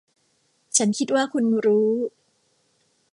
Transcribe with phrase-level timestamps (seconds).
[0.77, 1.91] ฉันคิดว่าคุณรู้